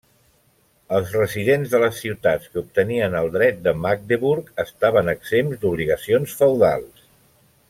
Els 0.99 1.11
residents 1.17 1.73
de 1.75 1.81
les 1.83 1.99
ciutats 2.05 2.49
que 2.55 2.59
obtenien 2.63 3.19
el 3.21 3.31
Dret 3.37 3.61
de 3.69 3.75
Magdeburg 3.85 4.51
estaven 4.67 5.15
exempts 5.17 5.65
d'obligacions 5.67 6.39
feudals. 6.41 7.09